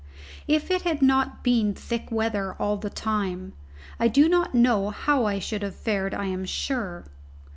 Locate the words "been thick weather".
1.43-2.53